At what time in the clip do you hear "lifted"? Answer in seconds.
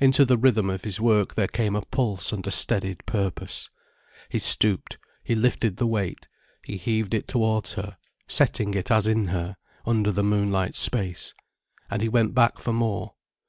5.36-5.76